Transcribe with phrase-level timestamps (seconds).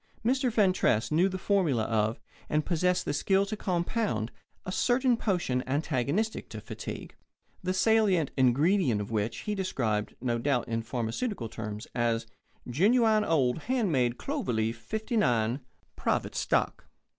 [0.25, 0.51] Mr.
[0.51, 2.19] Fentress knew the formula of,
[2.49, 4.31] and possessed the skill to compound,
[4.65, 7.15] a certain potion antagonistic to fatigue,
[7.61, 12.25] the salient ingredient of which he described (no doubt in pharmaceutical terms) as
[12.67, 15.59] "genuine old hand made Clover Leaf '59,
[15.95, 16.87] Private Stock."